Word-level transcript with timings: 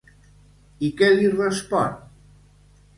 I 0.89 0.89
què 1.03 1.11
li 1.13 1.29
respon? 1.37 1.97